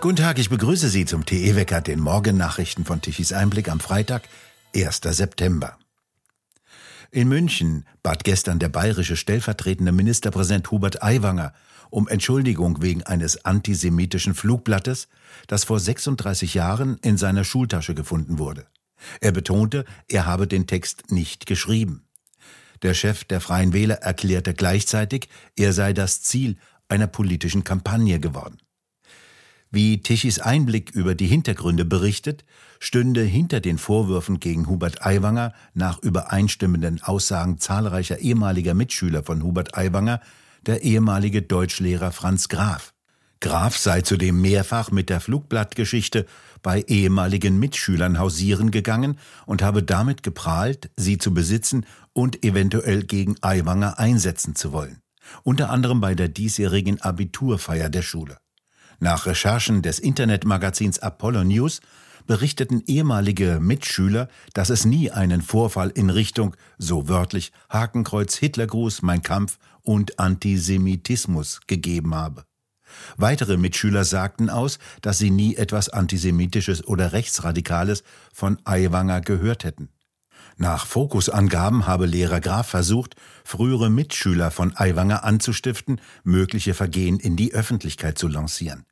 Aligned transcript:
Guten 0.00 0.16
Tag, 0.16 0.38
ich 0.38 0.50
begrüße 0.50 0.90
Sie 0.90 1.06
zum 1.06 1.24
TE-Wecker, 1.24 1.80
den 1.80 1.98
Morgennachrichten 1.98 2.84
von 2.84 3.00
Tichys 3.00 3.32
Einblick 3.32 3.70
am 3.70 3.80
Freitag, 3.80 4.28
1. 4.76 5.00
September. 5.02 5.78
In 7.10 7.28
München 7.28 7.86
bat 8.02 8.22
gestern 8.22 8.58
der 8.58 8.68
bayerische 8.68 9.16
stellvertretende 9.16 9.92
Ministerpräsident 9.92 10.70
Hubert 10.70 11.02
Aiwanger 11.02 11.54
um 11.88 12.08
Entschuldigung 12.08 12.82
wegen 12.82 13.02
eines 13.04 13.44
antisemitischen 13.44 14.34
Flugblattes, 14.34 15.08
das 15.46 15.64
vor 15.64 15.78
36 15.78 16.52
Jahren 16.52 16.98
in 17.02 17.16
seiner 17.16 17.44
Schultasche 17.44 17.94
gefunden 17.94 18.38
wurde. 18.38 18.66
Er 19.20 19.32
betonte, 19.32 19.84
er 20.08 20.26
habe 20.26 20.46
den 20.46 20.66
Text 20.66 21.12
nicht 21.12 21.46
geschrieben. 21.46 22.04
Der 22.82 22.94
Chef 22.94 23.24
der 23.24 23.40
Freien 23.40 23.72
Wähler 23.72 23.96
erklärte 23.96 24.54
gleichzeitig, 24.54 25.28
er 25.56 25.72
sei 25.72 25.92
das 25.92 26.22
Ziel 26.22 26.56
einer 26.88 27.06
politischen 27.06 27.64
Kampagne 27.64 28.20
geworden. 28.20 28.58
Wie 29.70 30.00
Tichys 30.00 30.38
Einblick 30.38 30.92
über 30.92 31.16
die 31.16 31.26
Hintergründe 31.26 31.84
berichtet, 31.84 32.44
stünde 32.78 33.22
hinter 33.22 33.60
den 33.60 33.78
Vorwürfen 33.78 34.38
gegen 34.38 34.68
Hubert 34.68 35.04
Aiwanger 35.04 35.52
nach 35.72 35.98
übereinstimmenden 35.98 37.02
Aussagen 37.02 37.58
zahlreicher 37.58 38.20
ehemaliger 38.20 38.74
Mitschüler 38.74 39.24
von 39.24 39.42
Hubert 39.42 39.76
Aiwanger 39.76 40.20
der 40.64 40.82
ehemalige 40.82 41.42
Deutschlehrer 41.42 42.12
Franz 42.12 42.48
Graf. 42.48 42.93
Graf 43.40 43.76
sei 43.76 44.00
zudem 44.00 44.40
mehrfach 44.40 44.90
mit 44.90 45.10
der 45.10 45.20
Flugblattgeschichte 45.20 46.26
bei 46.62 46.82
ehemaligen 46.82 47.58
Mitschülern 47.58 48.18
hausieren 48.18 48.70
gegangen 48.70 49.18
und 49.46 49.62
habe 49.62 49.82
damit 49.82 50.22
geprahlt, 50.22 50.90
sie 50.96 51.18
zu 51.18 51.34
besitzen 51.34 51.84
und 52.12 52.44
eventuell 52.44 53.02
gegen 53.02 53.36
Aiwanger 53.42 53.98
einsetzen 53.98 54.54
zu 54.54 54.72
wollen. 54.72 55.00
Unter 55.42 55.70
anderem 55.70 56.00
bei 56.00 56.14
der 56.14 56.28
diesjährigen 56.28 57.00
Abiturfeier 57.00 57.90
der 57.90 58.02
Schule. 58.02 58.38
Nach 58.98 59.26
Recherchen 59.26 59.82
des 59.82 59.98
Internetmagazins 59.98 60.98
Apollo 60.98 61.44
News 61.44 61.80
berichteten 62.26 62.82
ehemalige 62.86 63.58
Mitschüler, 63.60 64.28
dass 64.54 64.70
es 64.70 64.84
nie 64.84 65.10
einen 65.10 65.42
Vorfall 65.42 65.90
in 65.90 66.10
Richtung, 66.10 66.56
so 66.78 67.08
wörtlich, 67.08 67.52
Hakenkreuz, 67.68 68.36
Hitlergruß, 68.36 69.02
Mein 69.02 69.22
Kampf 69.22 69.58
und 69.82 70.18
Antisemitismus 70.18 71.60
gegeben 71.66 72.14
habe. 72.14 72.44
Weitere 73.16 73.56
Mitschüler 73.56 74.04
sagten 74.04 74.50
aus, 74.50 74.78
dass 75.02 75.18
sie 75.18 75.30
nie 75.30 75.56
etwas 75.56 75.88
Antisemitisches 75.88 76.86
oder 76.86 77.12
Rechtsradikales 77.12 78.04
von 78.32 78.58
Aiwanger 78.64 79.20
gehört 79.20 79.64
hätten. 79.64 79.88
Nach 80.56 80.86
Fokusangaben 80.86 81.86
habe 81.86 82.06
Lehrer 82.06 82.40
Graf 82.40 82.68
versucht, 82.68 83.16
frühere 83.44 83.90
Mitschüler 83.90 84.50
von 84.50 84.76
Aiwanger 84.76 85.24
anzustiften, 85.24 86.00
mögliche 86.22 86.74
Vergehen 86.74 87.18
in 87.18 87.36
die 87.36 87.52
Öffentlichkeit 87.52 88.18
zu 88.18 88.28
lancieren. 88.28 88.84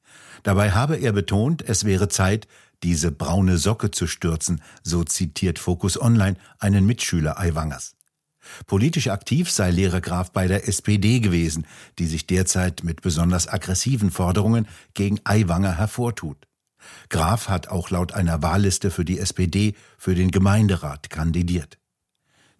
Dabei 0.42 0.72
habe 0.72 0.96
er 0.96 1.12
betont, 1.12 1.62
es 1.62 1.84
wäre 1.84 2.08
Zeit, 2.08 2.48
diese 2.82 3.12
braune 3.12 3.58
Socke 3.58 3.92
zu 3.92 4.08
stürzen, 4.08 4.60
so 4.82 5.04
zitiert 5.04 5.60
Focus 5.60 6.00
Online 6.00 6.36
einen 6.58 6.84
Mitschüler 6.84 7.38
Aiwangers. 7.38 7.94
Politisch 8.66 9.08
aktiv 9.08 9.50
sei 9.50 9.70
Lehrer 9.70 10.00
Graf 10.00 10.32
bei 10.32 10.46
der 10.46 10.68
SPD 10.68 11.20
gewesen, 11.20 11.66
die 11.98 12.06
sich 12.06 12.26
derzeit 12.26 12.84
mit 12.84 13.02
besonders 13.02 13.48
aggressiven 13.48 14.10
Forderungen 14.10 14.66
gegen 14.94 15.20
Aiwanger 15.24 15.76
hervortut. 15.76 16.46
Graf 17.08 17.48
hat 17.48 17.68
auch 17.68 17.90
laut 17.90 18.12
einer 18.12 18.42
Wahlliste 18.42 18.90
für 18.90 19.04
die 19.04 19.18
SPD 19.18 19.74
für 19.96 20.14
den 20.14 20.30
Gemeinderat 20.30 21.10
kandidiert. 21.10 21.78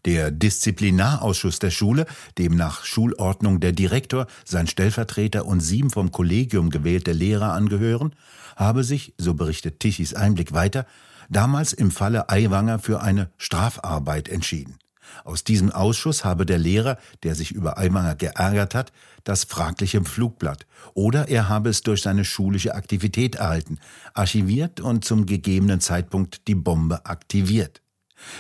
Der 0.05 0.33
Disziplinarausschuss 0.33 1.61
der 1.61 1.71
Schule, 1.71 2.07
dem 2.37 2.57
nach 2.57 2.85
Schulordnung 2.85 3.61
der 3.61 3.73
Direktor, 3.73 4.27
sein 4.45 4.67
Stellvertreter 4.67 5.47
und 5.47 5.61
sieben 5.61 5.91
vom 5.91 6.11
Kollegium 6.11 6.71
gewählte 6.71 7.13
Lehrer 7.13 7.53
angehören, 7.53 8.15
habe 8.57 8.83
sich, 8.83 9.15
so 9.17 9.35
berichtet 9.35 9.79
Tichys 9.79 10.15
Einblick 10.15 10.53
weiter, 10.53 10.87
damals 11.31 11.73
im 11.73 11.93
Falle 11.93 12.29
Aiwanger 12.29 12.81
für 12.81 13.01
eine 13.01 13.31
Strafarbeit 13.39 14.29
entschieden. 14.29 14.77
Aus 15.25 15.45
diesem 15.45 15.71
Ausschuss 15.71 16.25
habe 16.25 16.47
der 16.47 16.59
Lehrer, 16.59 16.99
der 17.23 17.35
sich 17.35 17.53
über 17.53 17.79
Aiwanger 17.79 18.15
geärgert 18.15 18.75
hat, 18.75 18.93
das 19.25 19.45
fragliche 19.45 20.03
Flugblatt 20.05 20.67
oder 20.95 21.29
er 21.29 21.49
habe 21.49 21.71
es 21.71 21.83
durch 21.83 22.03
seine 22.03 22.25
schulische 22.25 22.75
Aktivität 22.75 23.37
erhalten, 23.37 23.79
archiviert 24.15 24.81
und 24.81 25.05
zum 25.05 25.27
gegebenen 25.27 25.81
Zeitpunkt 25.81 26.49
die 26.49 26.55
Bombe 26.55 27.07
aktiviert. 27.07 27.83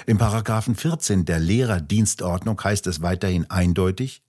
Im 0.07 0.19
Paragraphen 0.19 0.77
14 0.77 1.25
der 1.25 1.41
Lehrerdienstordnung 1.41 2.63
heißt 2.63 2.87
es 2.87 3.03
weiterhin 3.03 3.51
eindeutig, 3.51 4.23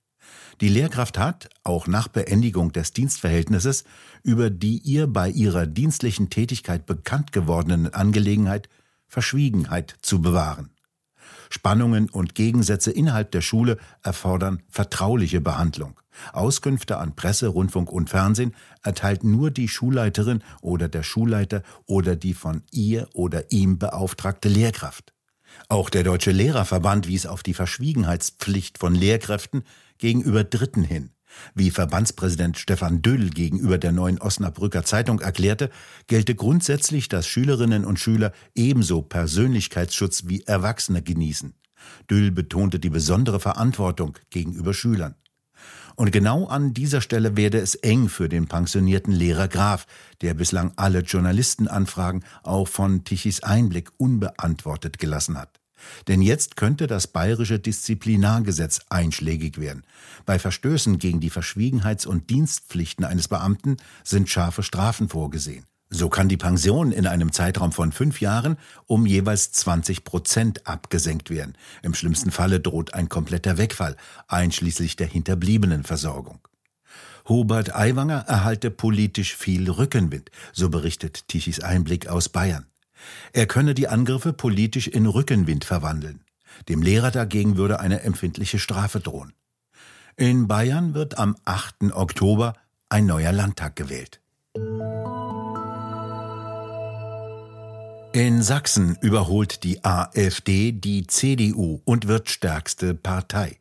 die 0.62 0.70
Lehrkraft 0.70 1.18
hat, 1.18 1.50
auch 1.64 1.88
nach 1.88 2.08
Beendigung 2.08 2.72
des 2.72 2.94
Dienstverhältnisses, 2.94 3.84
über 4.24 4.50
die 4.50 4.78
ihr 4.78 5.08
bei 5.08 5.30
ihrer 5.30 5.66
dienstlichen 5.66 6.30
Tätigkeit 6.30 6.86
bekannt 6.86 7.32
gewordenen 7.32 7.94
Angelegenheit 7.94 8.70
Verschwiegenheit 9.08 9.96
zu 10.02 10.22
bewahren. 10.22 10.73
Spannungen 11.50 12.10
und 12.10 12.36
Gegensätze 12.36 12.92
innerhalb 12.92 13.32
der 13.32 13.42
Schule 13.42 13.78
erfordern 14.02 14.62
vertrauliche 14.70 15.42
Behandlung. 15.42 16.00
Auskünfte 16.32 16.98
an 16.98 17.16
Presse, 17.16 17.48
Rundfunk 17.48 17.92
und 17.92 18.10
Fernsehen 18.10 18.56
erteilt 18.84 19.24
nur 19.24 19.52
die 19.52 19.68
Schulleiterin 19.68 20.44
oder 20.62 20.88
der 20.88 21.04
Schulleiter 21.04 21.64
oder 21.86 22.16
die 22.16 22.34
von 22.34 22.64
ihr 22.72 23.08
oder 23.14 23.52
ihm 23.52 23.80
beauftragte 23.80 24.50
Lehrkraft. 24.50 25.14
Auch 25.70 25.90
der 25.90 26.04
Deutsche 26.04 26.32
Lehrerverband 26.32 27.08
wies 27.08 27.26
auf 27.26 27.44
die 27.44 27.54
Verschwiegenheitspflicht 27.54 28.78
von 28.78 28.96
Lehrkräften 28.96 29.64
gegenüber 29.98 30.44
Dritten 30.44 30.84
hin. 30.84 31.13
Wie 31.56 31.72
Verbandspräsident 31.72 32.58
Stefan 32.58 33.02
Düll 33.02 33.30
gegenüber 33.30 33.78
der 33.78 33.92
neuen 33.92 34.20
Osnabrücker 34.20 34.84
Zeitung 34.84 35.20
erklärte, 35.20 35.70
gelte 36.08 36.36
grundsätzlich, 36.36 37.10
dass 37.10 37.28
Schülerinnen 37.28 37.86
und 37.86 38.00
Schüler 38.00 38.32
ebenso 38.56 39.02
Persönlichkeitsschutz 39.02 40.24
wie 40.28 40.44
Erwachsene 40.44 41.02
genießen. 41.02 41.54
Düll 42.10 42.32
betonte 42.32 42.80
die 42.80 42.90
besondere 42.90 43.40
Verantwortung 43.40 44.18
gegenüber 44.30 44.74
Schülern. 44.74 45.16
Und 45.96 46.12
genau 46.12 46.48
an 46.48 46.74
dieser 46.74 47.02
Stelle 47.02 47.38
werde 47.38 47.60
es 47.60 47.76
eng 47.76 48.10
für 48.10 48.28
den 48.28 48.48
pensionierten 48.48 49.14
Lehrer 49.14 49.48
Graf, 49.48 49.86
der 50.22 50.34
bislang 50.34 50.74
alle 50.76 51.00
Journalistenanfragen 51.00 52.24
auch 52.42 52.68
von 52.68 53.04
Tichys 53.04 53.44
Einblick 53.44 53.92
unbeantwortet 53.98 54.98
gelassen 54.98 55.38
hat. 55.38 55.53
Denn 56.08 56.22
jetzt 56.22 56.56
könnte 56.56 56.88
das 56.88 57.08
bayerische 57.08 57.60
Disziplinargesetz 57.60 58.82
einschlägig 58.90 59.60
werden. 59.60 59.84
Bei 60.26 60.40
Verstößen 60.40 60.98
gegen 60.98 61.20
die 61.20 61.32
Verschwiegenheits- 61.32 62.06
und 62.06 62.30
Dienstpflichten 62.30 63.06
eines 63.06 63.28
Beamten 63.28 63.78
sind 64.04 64.30
scharfe 64.30 64.64
Strafen 64.64 65.10
vorgesehen. 65.10 65.66
So 65.96 66.10
kann 66.10 66.28
die 66.28 66.38
Pension 66.38 66.92
in 66.92 67.06
einem 67.06 67.32
Zeitraum 67.32 67.72
von 67.72 67.92
fünf 67.92 68.20
Jahren 68.20 68.58
um 68.88 69.06
jeweils 69.06 69.52
20 69.52 70.04
Prozent 70.04 70.66
abgesenkt 70.66 71.30
werden. 71.30 71.56
Im 71.84 71.94
schlimmsten 71.94 72.32
Falle 72.32 72.60
droht 72.60 72.96
ein 72.96 73.10
kompletter 73.10 73.60
Wegfall, 73.60 73.96
einschließlich 74.28 74.96
der 74.96 75.06
hinterbliebenen 75.06 75.84
Versorgung. 75.84 76.40
Hubert 77.30 77.76
Aiwanger 77.76 78.26
erhalte 78.28 78.72
politisch 78.72 79.36
viel 79.36 79.70
Rückenwind, 79.70 80.32
so 80.52 80.70
berichtet 80.70 81.28
Tichys 81.28 81.60
Einblick 81.60 82.08
aus 82.08 82.28
Bayern. 82.28 82.66
Er 83.32 83.46
könne 83.48 83.74
die 83.74 83.88
Angriffe 83.88 84.34
politisch 84.34 84.88
in 84.88 85.06
Rückenwind 85.06 85.66
verwandeln. 85.66 86.24
Dem 86.70 86.82
Lehrer 86.82 87.12
dagegen 87.12 87.58
würde 87.58 87.80
eine 87.80 88.02
empfindliche 88.02 88.60
Strafe 88.60 89.00
drohen. 89.00 89.34
In 90.16 90.48
Bayern 90.48 90.94
wird 90.94 91.18
am 91.18 91.36
8. 91.46 91.94
Oktober 91.94 92.54
ein 92.90 93.06
neuer 93.06 93.32
Landtag 93.32 93.76
gewählt. 93.76 94.22
In 98.14 98.44
Sachsen 98.44 98.96
überholt 99.02 99.64
die 99.64 99.84
AfD 99.84 100.72
die 100.72 101.08
CDU 101.08 101.82
und 101.84 102.08
wird 102.08 102.30
stärkste 102.30 102.94
Partei. 102.94 103.58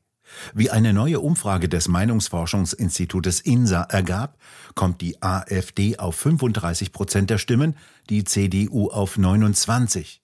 Wie 0.55 0.71
eine 0.71 0.93
neue 0.93 1.21
Umfrage 1.21 1.69
des 1.69 1.89
Meinungsforschungsinstitutes 1.89 3.41
INSA 3.41 3.83
ergab, 3.83 4.39
kommt 4.75 5.01
die 5.01 5.23
AfD 5.23 5.99
auf 5.99 6.17
35 6.17 6.93
Prozent 6.93 7.31
der 7.31 7.39
Stimmen, 7.39 7.77
die 8.09 8.25
CDU 8.25 8.91
auf 8.91 9.19
29, 9.19 10.23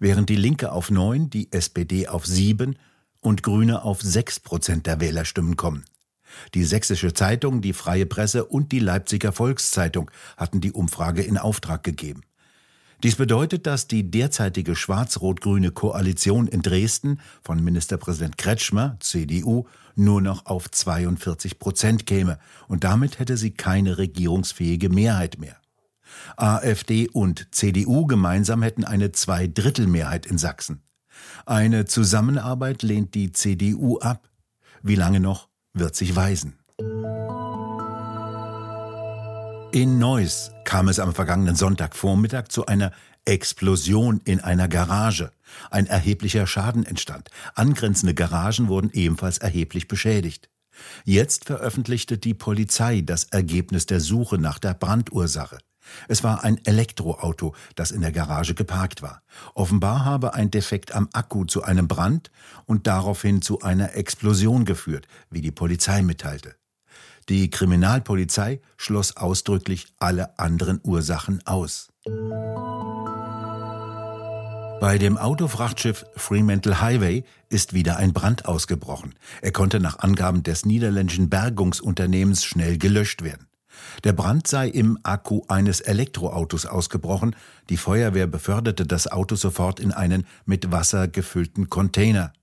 während 0.00 0.28
die 0.28 0.36
Linke 0.36 0.72
auf 0.72 0.90
9, 0.90 1.30
die 1.30 1.52
SPD 1.52 2.08
auf 2.08 2.26
7 2.26 2.76
und 3.20 3.42
Grüne 3.42 3.82
auf 3.82 4.02
6 4.02 4.40
Prozent 4.40 4.86
der 4.86 5.00
Wählerstimmen 5.00 5.56
kommen. 5.56 5.84
Die 6.54 6.64
Sächsische 6.64 7.12
Zeitung, 7.14 7.60
die 7.60 7.72
Freie 7.72 8.06
Presse 8.06 8.44
und 8.44 8.72
die 8.72 8.80
Leipziger 8.80 9.32
Volkszeitung 9.32 10.10
hatten 10.36 10.60
die 10.60 10.72
Umfrage 10.72 11.22
in 11.22 11.38
Auftrag 11.38 11.82
gegeben. 11.84 12.22
Dies 13.04 13.16
bedeutet, 13.16 13.66
dass 13.66 13.86
die 13.86 14.10
derzeitige 14.10 14.74
schwarz-rot-grüne 14.74 15.72
Koalition 15.72 16.48
in 16.48 16.62
Dresden 16.62 17.20
von 17.42 17.62
Ministerpräsident 17.62 18.38
Kretschmer, 18.38 18.96
CDU, 18.98 19.66
nur 19.94 20.22
noch 20.22 20.46
auf 20.46 20.70
42 20.70 21.58
Prozent 21.58 22.06
käme 22.06 22.38
und 22.66 22.82
damit 22.82 23.18
hätte 23.18 23.36
sie 23.36 23.50
keine 23.50 23.98
regierungsfähige 23.98 24.88
Mehrheit 24.88 25.38
mehr. 25.38 25.56
AfD 26.38 27.06
und 27.10 27.48
CDU 27.50 28.06
gemeinsam 28.06 28.62
hätten 28.62 28.84
eine 28.84 29.12
Zweidrittelmehrheit 29.12 30.24
in 30.24 30.38
Sachsen. 30.38 30.80
Eine 31.44 31.84
Zusammenarbeit 31.84 32.82
lehnt 32.82 33.14
die 33.14 33.32
CDU 33.32 33.98
ab. 33.98 34.30
Wie 34.82 34.96
lange 34.96 35.20
noch, 35.20 35.48
wird 35.74 35.94
sich 35.94 36.16
weisen. 36.16 36.54
In 39.74 39.98
Neuss 39.98 40.52
kam 40.62 40.86
es 40.86 41.00
am 41.00 41.12
vergangenen 41.12 41.56
Sonntagvormittag 41.56 42.46
zu 42.46 42.66
einer 42.66 42.92
Explosion 43.24 44.20
in 44.24 44.38
einer 44.38 44.68
Garage. 44.68 45.32
Ein 45.68 45.88
erheblicher 45.88 46.46
Schaden 46.46 46.86
entstand. 46.86 47.28
Angrenzende 47.56 48.14
Garagen 48.14 48.68
wurden 48.68 48.90
ebenfalls 48.92 49.38
erheblich 49.38 49.88
beschädigt. 49.88 50.48
Jetzt 51.04 51.46
veröffentlichte 51.46 52.18
die 52.18 52.34
Polizei 52.34 53.00
das 53.00 53.24
Ergebnis 53.24 53.86
der 53.86 53.98
Suche 53.98 54.38
nach 54.38 54.60
der 54.60 54.74
Brandursache. 54.74 55.58
Es 56.06 56.22
war 56.22 56.44
ein 56.44 56.64
Elektroauto, 56.64 57.56
das 57.74 57.90
in 57.90 58.02
der 58.02 58.12
Garage 58.12 58.54
geparkt 58.54 59.02
war. 59.02 59.22
Offenbar 59.54 60.04
habe 60.04 60.34
ein 60.34 60.52
Defekt 60.52 60.94
am 60.94 61.08
Akku 61.12 61.46
zu 61.46 61.64
einem 61.64 61.88
Brand 61.88 62.30
und 62.66 62.86
daraufhin 62.86 63.42
zu 63.42 63.60
einer 63.62 63.96
Explosion 63.96 64.66
geführt, 64.66 65.08
wie 65.30 65.40
die 65.40 65.50
Polizei 65.50 66.02
mitteilte. 66.02 66.54
Die 67.28 67.48
Kriminalpolizei 67.48 68.60
schloss 68.76 69.16
ausdrücklich 69.16 69.86
alle 69.98 70.38
anderen 70.38 70.80
Ursachen 70.82 71.40
aus. 71.46 71.88
Bei 74.80 74.98
dem 74.98 75.16
Autofrachtschiff 75.16 76.04
Fremantle 76.14 76.82
Highway 76.82 77.24
ist 77.48 77.72
wieder 77.72 77.96
ein 77.96 78.12
Brand 78.12 78.44
ausgebrochen. 78.44 79.14
Er 79.40 79.52
konnte 79.52 79.80
nach 79.80 80.00
Angaben 80.00 80.42
des 80.42 80.66
niederländischen 80.66 81.30
Bergungsunternehmens 81.30 82.44
schnell 82.44 82.76
gelöscht 82.76 83.22
werden. 83.22 83.48
Der 84.04 84.12
Brand 84.12 84.46
sei 84.46 84.68
im 84.68 84.98
Akku 85.02 85.42
eines 85.48 85.80
Elektroautos 85.80 86.66
ausgebrochen. 86.66 87.34
Die 87.70 87.78
Feuerwehr 87.78 88.26
beförderte 88.26 88.86
das 88.86 89.10
Auto 89.10 89.36
sofort 89.36 89.80
in 89.80 89.92
einen 89.92 90.26
mit 90.44 90.70
Wasser 90.70 91.08
gefüllten 91.08 91.70
Container. 91.70 92.34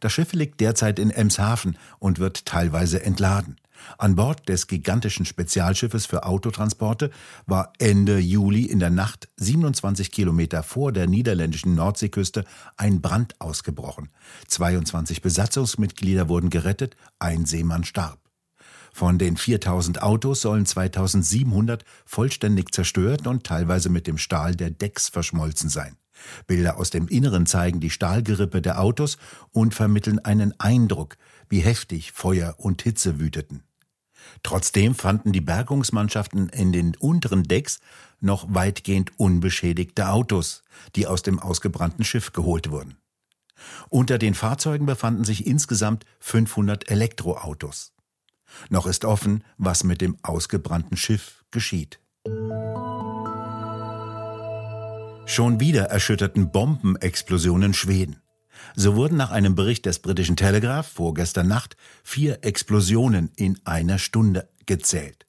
Das 0.00 0.12
Schiff 0.12 0.32
liegt 0.32 0.60
derzeit 0.60 0.98
in 0.98 1.10
Emshaven 1.10 1.76
und 1.98 2.18
wird 2.18 2.46
teilweise 2.46 3.02
entladen. 3.02 3.56
An 3.98 4.16
Bord 4.16 4.48
des 4.48 4.66
gigantischen 4.66 5.26
Spezialschiffes 5.26 6.06
für 6.06 6.24
Autotransporte 6.24 7.10
war 7.46 7.72
Ende 7.78 8.18
Juli 8.18 8.64
in 8.64 8.78
der 8.78 8.90
Nacht 8.90 9.28
27 9.36 10.10
Kilometer 10.10 10.62
vor 10.62 10.92
der 10.92 11.06
niederländischen 11.06 11.74
Nordseeküste 11.74 12.44
ein 12.76 13.00
Brand 13.00 13.40
ausgebrochen. 13.40 14.10
22 14.48 15.22
Besatzungsmitglieder 15.22 16.28
wurden 16.28 16.50
gerettet, 16.50 16.96
ein 17.18 17.46
Seemann 17.46 17.84
starb. 17.84 18.18
Von 18.92 19.18
den 19.18 19.36
4000 19.36 20.02
Autos 20.02 20.40
sollen 20.40 20.64
2700 20.64 21.84
vollständig 22.06 22.72
zerstört 22.72 23.26
und 23.26 23.44
teilweise 23.44 23.90
mit 23.90 24.06
dem 24.06 24.16
Stahl 24.16 24.56
der 24.56 24.70
Decks 24.70 25.10
verschmolzen 25.10 25.68
sein. 25.68 25.98
Bilder 26.46 26.78
aus 26.78 26.90
dem 26.90 27.08
Inneren 27.08 27.46
zeigen 27.46 27.80
die 27.80 27.90
Stahlgerippe 27.90 28.62
der 28.62 28.80
Autos 28.80 29.18
und 29.52 29.74
vermitteln 29.74 30.18
einen 30.18 30.58
Eindruck, 30.58 31.16
wie 31.48 31.60
heftig 31.60 32.12
Feuer 32.12 32.54
und 32.58 32.82
Hitze 32.82 33.20
wüteten. 33.20 33.62
Trotzdem 34.42 34.94
fanden 34.94 35.32
die 35.32 35.40
Bergungsmannschaften 35.40 36.48
in 36.48 36.72
den 36.72 36.96
unteren 36.96 37.44
Decks 37.44 37.80
noch 38.20 38.46
weitgehend 38.52 39.12
unbeschädigte 39.18 40.08
Autos, 40.08 40.62
die 40.94 41.06
aus 41.06 41.22
dem 41.22 41.38
ausgebrannten 41.38 42.04
Schiff 42.04 42.32
geholt 42.32 42.70
wurden. 42.70 42.96
Unter 43.88 44.18
den 44.18 44.34
Fahrzeugen 44.34 44.86
befanden 44.86 45.24
sich 45.24 45.46
insgesamt 45.46 46.04
500 46.20 46.90
Elektroautos. 46.90 47.92
Noch 48.68 48.86
ist 48.86 49.04
offen, 49.04 49.44
was 49.56 49.84
mit 49.84 50.00
dem 50.00 50.16
ausgebrannten 50.22 50.96
Schiff 50.96 51.44
geschieht. 51.50 52.00
Schon 55.28 55.58
wieder 55.58 55.86
erschütterten 55.86 56.52
Bombenexplosionen 56.52 57.74
Schweden. 57.74 58.22
So 58.76 58.94
wurden 58.94 59.16
nach 59.16 59.32
einem 59.32 59.56
Bericht 59.56 59.84
des 59.84 59.98
britischen 59.98 60.36
Telegraph 60.36 60.86
vorgestern 60.86 61.48
Nacht 61.48 61.76
vier 62.04 62.44
Explosionen 62.44 63.32
in 63.34 63.58
einer 63.64 63.98
Stunde 63.98 64.48
gezählt. 64.66 65.26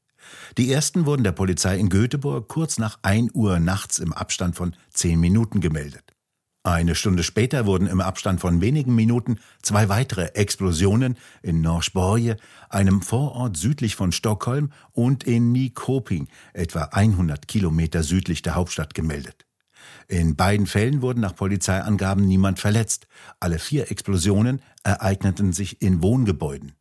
Die 0.60 0.72
ersten 0.72 1.08
wurden 1.08 1.24
der 1.24 1.32
Polizei 1.32 1.80
in 1.80 1.90
Göteborg 1.90 2.48
kurz 2.48 2.78
nach 2.78 3.00
1 3.02 3.34
Uhr 3.34 3.60
nachts 3.60 3.98
im 3.98 4.14
Abstand 4.14 4.56
von 4.56 4.76
zehn 4.92 5.20
Minuten 5.20 5.62
gemeldet. 5.62 6.14
Eine 6.62 6.94
Stunde 6.94 7.24
später 7.24 7.66
wurden 7.66 7.88
im 7.88 8.00
Abstand 8.00 8.40
von 8.40 8.62
wenigen 8.62 8.94
Minuten 8.94 9.40
zwei 9.64 9.90
weitere 9.90 10.26
Explosionen 10.36 11.18
in 11.42 11.62
Norsborje, 11.62 12.38
einem 12.70 13.02
Vorort 13.02 13.58
südlich 13.58 13.96
von 13.96 14.12
Stockholm, 14.12 14.72
und 14.92 15.24
in 15.24 15.54
Nyköping, 15.54 16.28
etwa 16.54 16.84
100 16.92 17.48
Kilometer 17.48 18.04
südlich 18.04 18.44
der 18.44 18.56
Hauptstadt, 18.56 18.94
gemeldet. 18.94 19.47
In 20.08 20.36
beiden 20.36 20.68
Fällen 20.68 21.02
wurden 21.02 21.22
nach 21.22 21.36
Polizeiangaben 21.36 22.26
niemand 22.26 22.60
verletzt. 22.60 23.08
Alle 23.40 23.60
vier 23.60 23.92
Explosionen 23.92 24.62
ereigneten 24.84 25.54
sich 25.54 25.82
in 25.82 26.02
Wohngebäuden. 26.02 26.74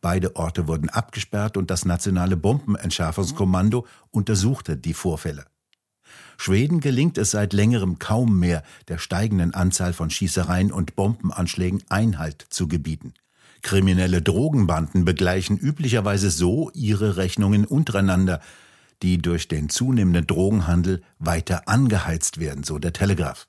Beide 0.00 0.36
Orte 0.36 0.68
wurden 0.68 0.88
abgesperrt 0.88 1.56
und 1.56 1.70
das 1.70 1.84
nationale 1.84 2.36
Bombenentschärfungskommando 2.36 3.86
untersuchte 4.10 4.76
die 4.76 4.94
Vorfälle. 4.94 5.44
Schweden 6.38 6.80
gelingt 6.80 7.18
es 7.18 7.32
seit 7.32 7.52
längerem 7.52 7.98
kaum 7.98 8.38
mehr, 8.38 8.62
der 8.88 8.98
steigenden 8.98 9.52
Anzahl 9.52 9.92
von 9.92 10.10
Schießereien 10.10 10.72
und 10.72 10.96
Bombenanschlägen 10.96 11.82
Einhalt 11.88 12.46
zu 12.48 12.66
gebieten. 12.66 13.14
Kriminelle 13.62 14.22
Drogenbanden 14.22 15.04
begleichen 15.04 15.58
üblicherweise 15.58 16.30
so 16.30 16.70
ihre 16.72 17.18
Rechnungen 17.18 17.66
untereinander, 17.66 18.40
die 19.02 19.18
durch 19.18 19.48
den 19.48 19.68
zunehmenden 19.68 20.26
Drogenhandel 20.26 21.02
weiter 21.18 21.68
angeheizt 21.68 22.38
werden, 22.38 22.64
so 22.64 22.78
der 22.78 22.92
Telegraph. 22.92 23.46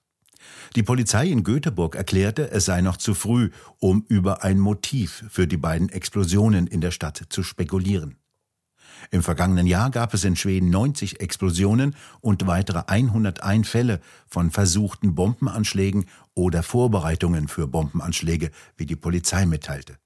Die 0.76 0.84
Polizei 0.84 1.28
in 1.28 1.44
Göteborg 1.44 1.96
erklärte, 1.96 2.50
es 2.52 2.66
sei 2.66 2.82
noch 2.82 2.98
zu 2.98 3.14
früh, 3.14 3.52
um 3.80 4.06
über 4.08 4.44
ein 4.44 4.60
Motiv 4.60 5.24
für 5.30 5.48
die 5.48 5.58
beiden 5.58 5.90
Explosionen 5.90 6.68
in 6.68 6.82
der 6.82 6.92
Stadt 6.92 7.26
zu 7.30 7.44
spekulieren. 7.44 8.16
Im 9.10 9.24
vergangenen 9.24 9.66
Jahr 9.68 9.90
gab 9.90 10.14
es 10.14 10.24
in 10.24 10.36
Schweden 10.36 10.70
90 10.70 11.20
Explosionen 11.20 11.96
und 12.22 12.46
weitere 12.46 12.84
101 12.88 13.68
Fälle 13.68 14.00
von 14.28 14.52
versuchten 14.52 15.16
Bombenanschlägen 15.16 16.06
oder 16.36 16.62
Vorbereitungen 16.62 17.48
für 17.48 17.68
Bombenanschläge, 17.68 18.52
wie 18.78 18.86
die 18.86 18.96
Polizei 18.96 19.46
mitteilte. 19.46 19.98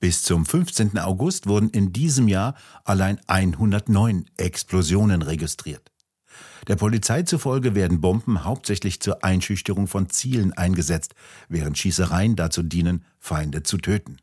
Bis 0.00 0.22
zum 0.22 0.46
15. 0.46 0.98
August 0.98 1.46
wurden 1.46 1.68
in 1.68 1.92
diesem 1.92 2.26
Jahr 2.26 2.54
allein 2.84 3.20
109 3.26 4.24
Explosionen 4.38 5.20
registriert. 5.20 5.92
Der 6.68 6.76
Polizei 6.76 7.22
zufolge 7.22 7.74
werden 7.74 8.00
Bomben 8.00 8.44
hauptsächlich 8.44 9.00
zur 9.00 9.22
Einschüchterung 9.22 9.88
von 9.88 10.08
Zielen 10.08 10.54
eingesetzt, 10.54 11.14
während 11.50 11.76
Schießereien 11.76 12.34
dazu 12.34 12.62
dienen, 12.62 13.04
Feinde 13.18 13.62
zu 13.62 13.76
töten. 13.76 14.16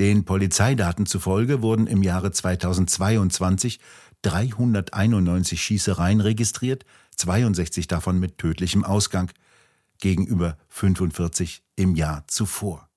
Den 0.00 0.24
Polizeidaten 0.24 1.06
zufolge 1.06 1.62
wurden 1.62 1.86
im 1.86 2.02
Jahre 2.02 2.32
2022 2.32 3.78
391 4.22 5.62
Schießereien 5.62 6.20
registriert, 6.20 6.84
62 7.16 7.86
davon 7.86 8.18
mit 8.18 8.38
tödlichem 8.38 8.82
Ausgang, 8.82 9.30
gegenüber 10.00 10.56
45 10.68 11.62
im 11.76 11.94
Jahr 11.94 12.24
zuvor. 12.26 12.89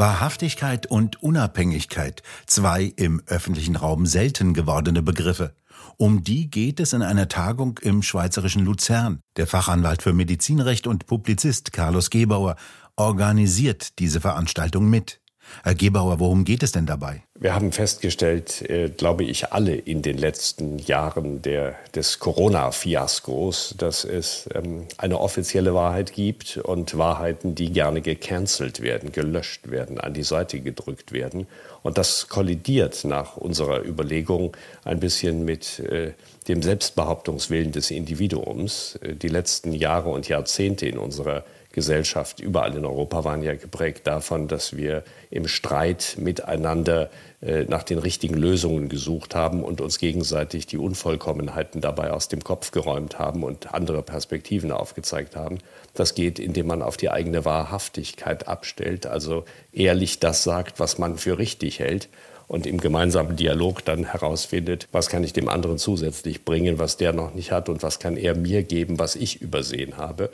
Wahrhaftigkeit 0.00 0.86
und 0.86 1.22
Unabhängigkeit, 1.22 2.22
zwei 2.46 2.84
im 2.96 3.22
öffentlichen 3.26 3.76
Raum 3.76 4.06
selten 4.06 4.54
gewordene 4.54 5.02
Begriffe. 5.02 5.54
Um 5.98 6.24
die 6.24 6.48
geht 6.48 6.80
es 6.80 6.94
in 6.94 7.02
einer 7.02 7.28
Tagung 7.28 7.76
im 7.82 8.02
schweizerischen 8.02 8.64
Luzern. 8.64 9.20
Der 9.36 9.46
Fachanwalt 9.46 10.00
für 10.00 10.14
Medizinrecht 10.14 10.86
und 10.86 11.04
Publizist 11.04 11.74
Carlos 11.74 12.08
Gebauer 12.08 12.56
organisiert 12.96 13.98
diese 13.98 14.22
Veranstaltung 14.22 14.88
mit. 14.88 15.20
Herr 15.64 15.74
Gebauer, 15.74 16.18
worum 16.18 16.44
geht 16.44 16.62
es 16.62 16.72
denn 16.72 16.86
dabei? 16.86 17.22
Wir 17.42 17.54
haben 17.54 17.72
festgestellt, 17.72 18.68
äh, 18.68 18.90
glaube 18.90 19.24
ich, 19.24 19.50
alle 19.50 19.74
in 19.74 20.02
den 20.02 20.18
letzten 20.18 20.78
Jahren 20.78 21.40
der, 21.40 21.74
des 21.94 22.18
Corona-Fiaskos, 22.18 23.76
dass 23.78 24.04
es 24.04 24.46
ähm, 24.54 24.86
eine 24.98 25.18
offizielle 25.18 25.72
Wahrheit 25.72 26.12
gibt 26.12 26.58
und 26.58 26.98
Wahrheiten, 26.98 27.54
die 27.54 27.72
gerne 27.72 28.02
gecancelt 28.02 28.82
werden, 28.82 29.10
gelöscht 29.10 29.70
werden, 29.70 29.98
an 29.98 30.12
die 30.12 30.22
Seite 30.22 30.60
gedrückt 30.60 31.12
werden. 31.12 31.46
Und 31.82 31.96
das 31.96 32.28
kollidiert 32.28 33.06
nach 33.06 33.38
unserer 33.38 33.86
Überlegung 33.86 34.54
ein 34.84 35.00
bisschen 35.00 35.46
mit 35.46 35.78
äh, 35.78 36.12
dem 36.46 36.60
Selbstbehauptungswillen 36.60 37.72
des 37.72 37.90
Individuums. 37.90 38.96
Äh, 38.96 39.14
die 39.14 39.28
letzten 39.28 39.72
Jahre 39.72 40.10
und 40.10 40.28
Jahrzehnte 40.28 40.86
in 40.86 40.98
unserer 40.98 41.44
Gesellschaft 41.72 42.40
überall 42.40 42.76
in 42.76 42.84
Europa 42.84 43.24
waren 43.24 43.42
ja 43.42 43.54
geprägt 43.54 44.06
davon, 44.06 44.48
dass 44.48 44.76
wir 44.76 45.04
im 45.30 45.46
Streit 45.46 46.16
miteinander 46.18 47.10
nach 47.40 47.84
den 47.84 47.98
richtigen 47.98 48.36
Lösungen 48.36 48.90
gesucht 48.90 49.34
haben 49.34 49.64
und 49.64 49.80
uns 49.80 49.98
gegenseitig 49.98 50.66
die 50.66 50.76
Unvollkommenheiten 50.76 51.80
dabei 51.80 52.10
aus 52.12 52.28
dem 52.28 52.44
Kopf 52.44 52.70
geräumt 52.70 53.18
haben 53.18 53.42
und 53.44 53.72
andere 53.72 54.02
Perspektiven 54.02 54.70
aufgezeigt 54.70 55.36
haben. 55.36 55.58
Das 55.94 56.14
geht, 56.14 56.38
indem 56.38 56.66
man 56.66 56.82
auf 56.82 56.98
die 56.98 57.10
eigene 57.10 57.46
Wahrhaftigkeit 57.46 58.46
abstellt, 58.46 59.06
also 59.06 59.44
ehrlich 59.72 60.20
das 60.20 60.42
sagt, 60.42 60.80
was 60.80 60.98
man 60.98 61.16
für 61.16 61.38
richtig 61.38 61.78
hält 61.78 62.10
und 62.46 62.66
im 62.66 62.78
gemeinsamen 62.78 63.36
Dialog 63.36 63.84
dann 63.84 64.04
herausfindet, 64.04 64.88
was 64.92 65.08
kann 65.08 65.24
ich 65.24 65.32
dem 65.32 65.48
anderen 65.48 65.78
zusätzlich 65.78 66.44
bringen, 66.44 66.78
was 66.78 66.96
der 66.96 67.12
noch 67.12 67.32
nicht 67.32 67.52
hat 67.52 67.68
und 67.68 67.82
was 67.82 68.00
kann 68.00 68.16
er 68.16 68.34
mir 68.34 68.64
geben, 68.64 68.98
was 68.98 69.16
ich 69.16 69.40
übersehen 69.40 69.96
habe. 69.96 70.30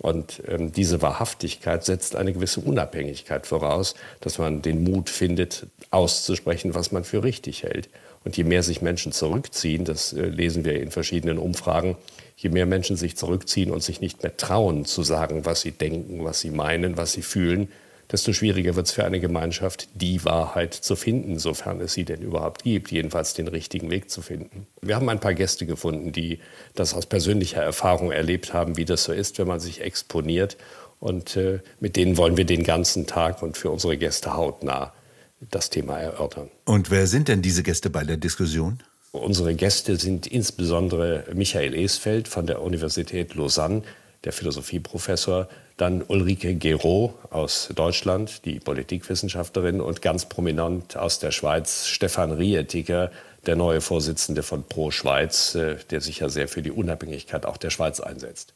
Und 0.00 0.42
ähm, 0.48 0.72
diese 0.72 1.02
Wahrhaftigkeit 1.02 1.84
setzt 1.84 2.16
eine 2.16 2.32
gewisse 2.32 2.60
Unabhängigkeit 2.60 3.46
voraus, 3.46 3.94
dass 4.20 4.38
man 4.38 4.62
den 4.62 4.82
Mut 4.82 5.10
findet, 5.10 5.66
auszusprechen, 5.90 6.74
was 6.74 6.90
man 6.90 7.04
für 7.04 7.22
richtig 7.22 7.64
hält. 7.64 7.90
Und 8.24 8.36
je 8.36 8.44
mehr 8.44 8.62
sich 8.62 8.80
Menschen 8.80 9.12
zurückziehen, 9.12 9.84
das 9.84 10.14
äh, 10.14 10.22
lesen 10.22 10.64
wir 10.64 10.80
in 10.80 10.90
verschiedenen 10.90 11.36
Umfragen, 11.36 11.96
je 12.36 12.48
mehr 12.48 12.64
Menschen 12.64 12.96
sich 12.96 13.18
zurückziehen 13.18 13.70
und 13.70 13.82
sich 13.82 14.00
nicht 14.00 14.22
mehr 14.22 14.36
trauen 14.38 14.86
zu 14.86 15.02
sagen, 15.02 15.44
was 15.44 15.60
sie 15.60 15.72
denken, 15.72 16.24
was 16.24 16.40
sie 16.40 16.50
meinen, 16.50 16.96
was 16.96 17.12
sie 17.12 17.22
fühlen, 17.22 17.68
desto 18.12 18.32
schwieriger 18.32 18.76
wird 18.76 18.86
es 18.86 18.92
für 18.92 19.04
eine 19.04 19.20
Gemeinschaft, 19.20 19.88
die 19.94 20.24
Wahrheit 20.24 20.74
zu 20.74 20.96
finden, 20.96 21.38
sofern 21.38 21.80
es 21.80 21.92
sie 21.92 22.04
denn 22.04 22.22
überhaupt 22.22 22.64
gibt, 22.64 22.90
jedenfalls 22.90 23.34
den 23.34 23.48
richtigen 23.48 23.90
Weg 23.90 24.10
zu 24.10 24.22
finden. 24.22 24.66
Wir 24.82 24.96
haben 24.96 25.08
ein 25.08 25.20
paar 25.20 25.34
Gäste 25.34 25.66
gefunden, 25.66 26.12
die 26.12 26.40
das 26.74 26.94
aus 26.94 27.06
persönlicher 27.06 27.62
Erfahrung 27.62 28.10
erlebt 28.10 28.52
haben, 28.52 28.76
wie 28.76 28.84
das 28.84 29.04
so 29.04 29.12
ist, 29.12 29.38
wenn 29.38 29.48
man 29.48 29.60
sich 29.60 29.80
exponiert. 29.80 30.56
Und 30.98 31.36
äh, 31.36 31.60
mit 31.78 31.96
denen 31.96 32.16
wollen 32.16 32.36
wir 32.36 32.44
den 32.44 32.64
ganzen 32.64 33.06
Tag 33.06 33.42
und 33.42 33.56
für 33.56 33.70
unsere 33.70 33.96
Gäste 33.96 34.34
hautnah 34.34 34.92
das 35.40 35.70
Thema 35.70 35.98
erörtern. 35.98 36.50
Und 36.64 36.90
wer 36.90 37.06
sind 37.06 37.28
denn 37.28 37.40
diese 37.42 37.62
Gäste 37.62 37.88
bei 37.88 38.04
der 38.04 38.18
Diskussion? 38.18 38.82
Unsere 39.12 39.54
Gäste 39.54 39.96
sind 39.96 40.26
insbesondere 40.26 41.24
Michael 41.32 41.74
Esfeld 41.74 42.28
von 42.28 42.46
der 42.46 42.62
Universität 42.62 43.34
Lausanne, 43.34 43.82
der 44.24 44.32
Philosophieprofessor, 44.32 45.48
dann 45.80 46.02
Ulrike 46.02 46.54
Gero 46.54 47.14
aus 47.30 47.70
Deutschland, 47.74 48.44
die 48.44 48.60
Politikwissenschaftlerin, 48.60 49.80
und 49.80 50.02
ganz 50.02 50.26
prominent 50.26 50.96
aus 50.96 51.18
der 51.18 51.30
Schweiz 51.30 51.86
Stefan 51.86 52.32
Rietiker, 52.32 53.10
der 53.46 53.56
neue 53.56 53.80
Vorsitzende 53.80 54.42
von 54.42 54.64
Pro 54.64 54.90
Schweiz, 54.90 55.54
äh, 55.54 55.76
der 55.90 56.00
sich 56.00 56.20
ja 56.20 56.28
sehr 56.28 56.48
für 56.48 56.60
die 56.60 56.70
Unabhängigkeit 56.70 57.46
auch 57.46 57.56
der 57.56 57.70
Schweiz 57.70 58.00
einsetzt. 58.00 58.52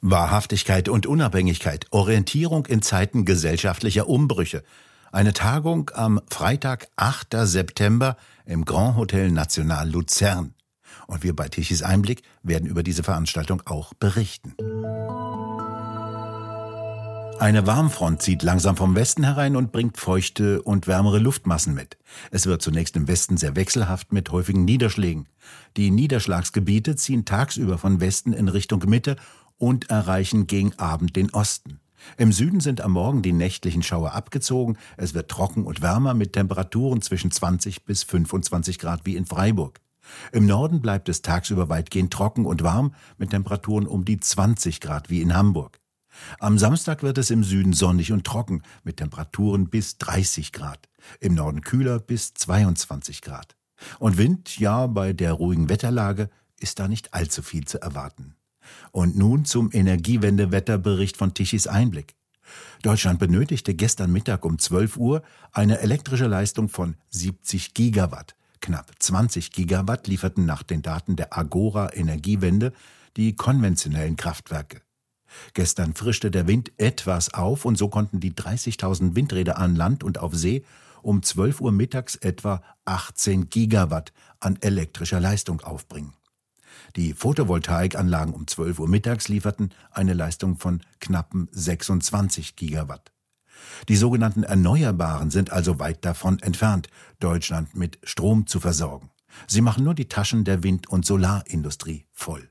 Wahrhaftigkeit 0.00 0.88
und 0.88 1.06
Unabhängigkeit, 1.06 1.86
Orientierung 1.90 2.66
in 2.66 2.82
Zeiten 2.82 3.24
gesellschaftlicher 3.24 4.08
Umbrüche. 4.08 4.62
Eine 5.10 5.32
Tagung 5.32 5.90
am 5.94 6.20
Freitag, 6.28 6.88
8. 6.96 7.28
September 7.44 8.16
im 8.44 8.66
Grand 8.66 8.96
Hotel 8.96 9.30
National 9.30 9.88
Luzern. 9.88 10.54
Und 11.06 11.22
wir 11.22 11.34
bei 11.34 11.48
Tichys 11.48 11.82
Einblick 11.82 12.22
werden 12.42 12.68
über 12.68 12.82
diese 12.82 13.02
Veranstaltung 13.02 13.62
auch 13.64 13.94
berichten. 13.94 14.54
Eine 17.38 17.68
Warmfront 17.68 18.20
zieht 18.20 18.42
langsam 18.42 18.76
vom 18.76 18.96
Westen 18.96 19.22
herein 19.22 19.54
und 19.54 19.70
bringt 19.70 19.96
feuchte 19.96 20.60
und 20.60 20.88
wärmere 20.88 21.20
Luftmassen 21.20 21.72
mit. 21.72 21.96
Es 22.32 22.46
wird 22.46 22.62
zunächst 22.62 22.96
im 22.96 23.06
Westen 23.06 23.36
sehr 23.36 23.54
wechselhaft 23.54 24.12
mit 24.12 24.32
häufigen 24.32 24.64
Niederschlägen. 24.64 25.28
Die 25.76 25.92
Niederschlagsgebiete 25.92 26.96
ziehen 26.96 27.24
tagsüber 27.24 27.78
von 27.78 28.00
Westen 28.00 28.32
in 28.32 28.48
Richtung 28.48 28.82
Mitte 28.88 29.14
und 29.56 29.88
erreichen 29.88 30.48
gegen 30.48 30.76
Abend 30.80 31.14
den 31.14 31.30
Osten. 31.32 31.78
Im 32.16 32.32
Süden 32.32 32.58
sind 32.58 32.80
am 32.80 32.92
Morgen 32.92 33.22
die 33.22 33.32
nächtlichen 33.32 33.84
Schauer 33.84 34.14
abgezogen. 34.14 34.76
Es 34.96 35.14
wird 35.14 35.30
trocken 35.30 35.64
und 35.64 35.80
wärmer 35.80 36.14
mit 36.14 36.32
Temperaturen 36.32 37.02
zwischen 37.02 37.30
20 37.30 37.84
bis 37.84 38.02
25 38.02 38.80
Grad 38.80 39.06
wie 39.06 39.14
in 39.14 39.26
Freiburg. 39.26 39.80
Im 40.32 40.46
Norden 40.46 40.80
bleibt 40.80 41.08
es 41.08 41.22
tagsüber 41.22 41.68
weitgehend 41.68 42.12
trocken 42.12 42.46
und 42.46 42.64
warm 42.64 42.94
mit 43.16 43.30
Temperaturen 43.30 43.86
um 43.86 44.04
die 44.04 44.18
20 44.18 44.80
Grad 44.80 45.08
wie 45.08 45.22
in 45.22 45.36
Hamburg. 45.36 45.78
Am 46.38 46.58
Samstag 46.58 47.02
wird 47.02 47.18
es 47.18 47.30
im 47.30 47.44
Süden 47.44 47.72
sonnig 47.72 48.12
und 48.12 48.24
trocken 48.24 48.62
mit 48.84 48.98
Temperaturen 48.98 49.68
bis 49.68 49.98
30 49.98 50.52
Grad, 50.52 50.88
im 51.20 51.34
Norden 51.34 51.60
kühler 51.60 51.98
bis 51.98 52.34
22 52.34 53.22
Grad. 53.22 53.56
Und 53.98 54.18
Wind, 54.18 54.58
ja, 54.58 54.86
bei 54.86 55.12
der 55.12 55.32
ruhigen 55.32 55.68
Wetterlage 55.68 56.30
ist 56.58 56.78
da 56.78 56.88
nicht 56.88 57.14
allzu 57.14 57.42
viel 57.42 57.64
zu 57.64 57.80
erwarten. 57.80 58.34
Und 58.90 59.16
nun 59.16 59.44
zum 59.44 59.70
Energiewendewetterbericht 59.72 61.16
von 61.16 61.34
Tichys 61.34 61.66
Einblick. 61.66 62.16
Deutschland 62.82 63.18
benötigte 63.18 63.74
gestern 63.74 64.12
Mittag 64.12 64.44
um 64.44 64.58
12 64.58 64.96
Uhr 64.96 65.22
eine 65.52 65.80
elektrische 65.80 66.26
Leistung 66.26 66.68
von 66.68 66.96
70 67.10 67.74
Gigawatt. 67.74 68.34
Knapp 68.60 68.90
20 68.98 69.52
Gigawatt 69.52 70.08
lieferten 70.08 70.44
nach 70.44 70.62
den 70.62 70.82
Daten 70.82 71.16
der 71.16 71.36
Agora 71.36 71.94
Energiewende 71.94 72.72
die 73.16 73.36
konventionellen 73.36 74.16
Kraftwerke. 74.16 74.82
Gestern 75.54 75.94
frischte 75.94 76.30
der 76.30 76.46
Wind 76.46 76.72
etwas 76.76 77.34
auf 77.34 77.64
und 77.64 77.76
so 77.76 77.88
konnten 77.88 78.20
die 78.20 78.32
30.000 78.32 79.14
Windräder 79.14 79.58
an 79.58 79.76
Land 79.76 80.04
und 80.04 80.18
auf 80.18 80.34
See 80.34 80.64
um 81.02 81.22
12 81.22 81.60
Uhr 81.60 81.72
mittags 81.72 82.16
etwa 82.16 82.62
18 82.84 83.50
Gigawatt 83.50 84.12
an 84.40 84.58
elektrischer 84.60 85.20
Leistung 85.20 85.60
aufbringen. 85.60 86.14
Die 86.96 87.12
Photovoltaikanlagen 87.12 88.34
um 88.34 88.46
12 88.46 88.78
Uhr 88.78 88.88
mittags 88.88 89.28
lieferten 89.28 89.70
eine 89.90 90.14
Leistung 90.14 90.56
von 90.56 90.82
knappen 91.00 91.48
26 91.52 92.56
Gigawatt. 92.56 93.12
Die 93.88 93.96
sogenannten 93.96 94.44
Erneuerbaren 94.44 95.30
sind 95.30 95.50
also 95.50 95.78
weit 95.78 96.04
davon 96.04 96.38
entfernt, 96.40 96.88
Deutschland 97.18 97.74
mit 97.74 97.98
Strom 98.04 98.46
zu 98.46 98.60
versorgen. 98.60 99.10
Sie 99.46 99.60
machen 99.60 99.84
nur 99.84 99.94
die 99.94 100.08
Taschen 100.08 100.44
der 100.44 100.62
Wind- 100.62 100.88
und 100.88 101.04
Solarindustrie 101.04 102.06
voll. 102.12 102.50